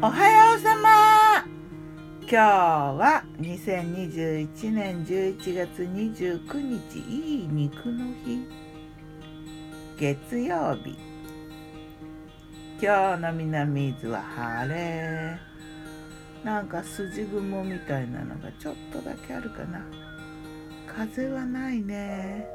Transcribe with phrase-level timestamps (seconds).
[0.00, 1.44] おはようさま
[2.22, 8.46] 今日は2021年11月29日いい肉の日。
[9.98, 10.96] 月曜日。
[12.80, 15.38] 今日の南伊豆は晴れ。
[16.42, 19.84] なんか筋雲みたいなのがちょっとだけあるかな。
[20.86, 22.46] 風はないね。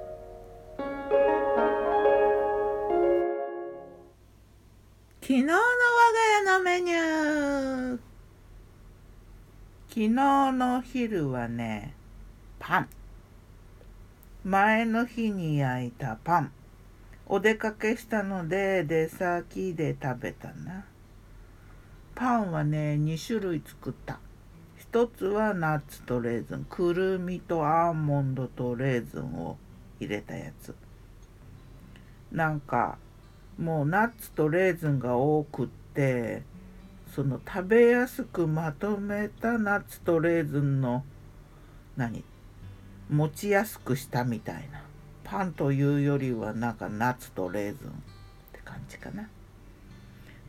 [5.28, 8.00] 昨日の我が家のメニュー。
[9.90, 10.08] 昨日
[10.54, 11.94] の昼はね
[12.60, 12.90] パン。
[14.46, 16.52] 前の日に焼いたパン。
[17.26, 20.86] お出かけしたので出先で食べたな。
[22.16, 24.20] パンはね2種類作った。
[24.78, 26.66] 一つはナッツとレーズン。
[26.70, 29.58] くるみとアーモンドとレーズンを
[30.00, 30.74] 入れたやつ。
[32.32, 32.98] なんか
[33.58, 36.44] もうナッツとレーズンが多くって
[37.16, 41.04] その食べやすくまとめたナッツとレーズンの
[41.96, 42.24] 何？
[43.10, 44.84] 持ちやすくしたみたいな。
[45.24, 47.92] パンというよりはなんかナッツとレーズンっ
[48.54, 49.28] て感じかな。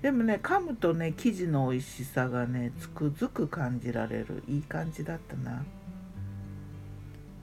[0.03, 4.43] でもね噛むとね生地の美味しさがねつくづく感じられる。
[4.47, 5.65] いい感じだったな。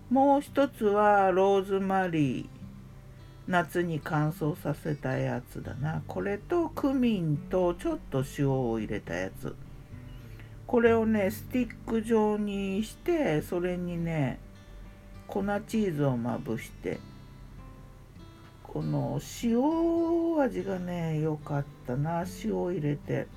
[0.10, 2.55] もう一つはローズマリー。
[3.48, 6.02] 夏に乾燥させたやつだな。
[6.08, 9.56] これとクミンとちょっと塩を入れたやつ。
[10.66, 14.40] これをねスティック状にしてそれにね
[15.28, 17.00] 粉チーズをまぶして
[18.64, 22.26] この塩味がね良かったな。
[22.44, 23.28] 塩を入れて。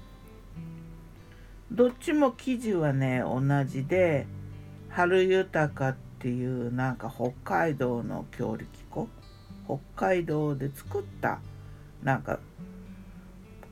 [1.70, 4.26] どっちも生地はね同じで
[4.88, 8.66] 春豊かっていうなんか北海道の強力
[9.68, 11.40] 北海道で作った
[12.02, 12.40] なんか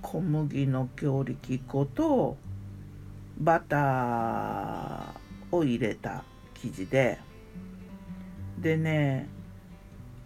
[0.02, 2.36] 小麦の強力粉と
[3.38, 6.22] バターを入れた
[6.54, 7.18] 生地で。
[8.58, 9.28] でね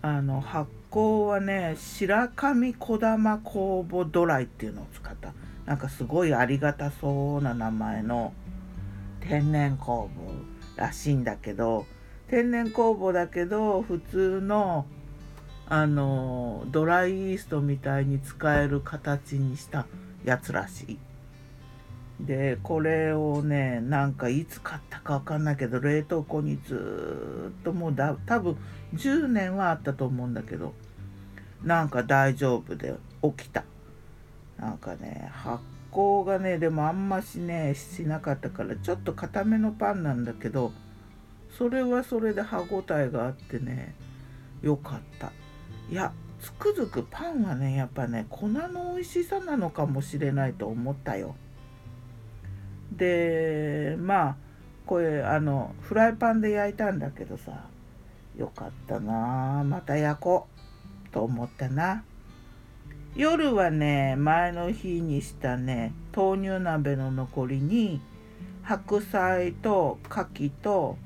[0.03, 5.33] あの発酵はね白神小玉酵母ドライっていうのを使った。
[5.67, 8.33] なんかすごいありがたそうな名前の
[9.21, 10.11] 天然酵母
[10.77, 11.87] らしいんだけど
[12.29, 14.87] 天然酵母だけど普通の
[15.71, 19.87] あのドライイーストみたいに使える形にした
[20.25, 20.99] やつらしい。
[22.27, 28.59] でこれをねなんかいつ買ったか分かんないけど冷凍庫にずっともうだ多分
[28.95, 30.75] 10年はあったと思うんだけど
[31.63, 33.65] なんか大丈夫で起きた
[34.59, 40.73] なんかね発酵がねでもあんましねしなかったからちょっと固めのパンなんだけど
[41.57, 43.95] それはそれで歯ごたえがあってね
[44.63, 45.33] よかった
[45.91, 51.35] いやつくづくパンはねやっぱね粉の美味しさなのかもしれないと思ったよ。
[52.93, 54.37] でまあ
[54.87, 57.65] これあのフライパンで焼いたんだけどさ
[58.37, 60.49] よかったなまた焼こ
[61.09, 62.05] うと思ったな。
[63.17, 68.01] 夜はね前の日にしたね豆乳鍋の残りに
[68.63, 70.97] 白菜と牡蠣と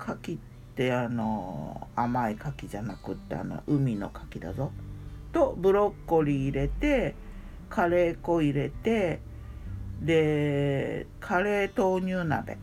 [0.00, 0.38] 牡蠣
[0.74, 4.72] ってあの甘い牡蠣じゃなくってあの海の牡蠣だぞ。
[5.32, 7.14] とブロッコリー入れて
[7.70, 9.20] カレー粉入れて
[10.02, 12.58] でカレー豆乳鍋。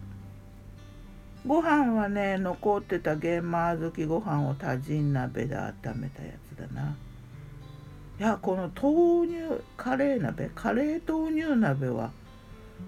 [1.48, 6.98] ご飯はね残ってた玄米小豆ご飯を多人鍋で温めたやつだな。
[8.20, 12.12] いやこの豆乳カレー鍋カレー豆乳鍋は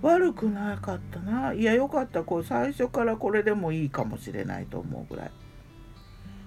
[0.02, 1.54] 悪くなかったな。
[1.54, 2.24] いやよかった。
[2.24, 5.32] これ最初からこれでもいいかもしれないと思うぐらい。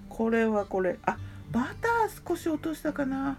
[0.08, 0.98] これはこれ。
[1.04, 1.16] あ
[1.52, 3.38] バター少し落としたかな。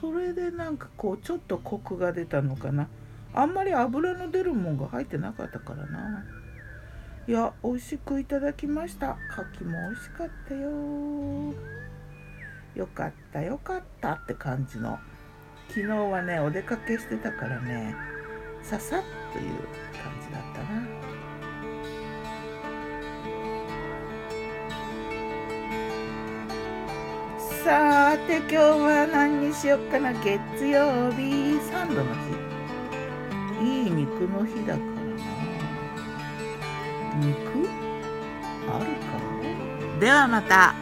[0.00, 2.88] それでなんかこうちょっとコクが出たのかな。
[3.34, 6.24] あんまり油の出るもんが入ってなかったからな。
[7.28, 9.16] いや美味しくいただきました。
[9.30, 10.70] 牡蠣も美味しかったよ。
[12.74, 14.98] よかったよかったって感じの。
[15.68, 17.94] 昨日はねお出かけしてたからね。
[18.72, 19.02] ささっ
[19.34, 19.44] という
[19.92, 20.66] 感じだったな。
[27.62, 30.14] さて今日は何にしよっかな。
[30.14, 32.14] 月曜日サンドの
[33.60, 33.62] 日。
[33.62, 34.80] いい肉の日だからな。
[37.18, 37.68] 肉？
[38.70, 40.74] あるかではまた。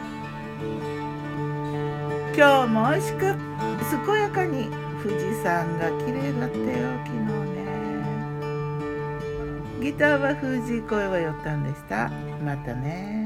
[2.36, 3.18] 今日も美味しく
[4.06, 4.70] 健やかに
[5.02, 6.62] 富士山が綺麗だったよ
[7.04, 7.59] 昨日
[9.80, 12.10] ギターは封じ声はよったんでした。
[12.44, 13.19] またね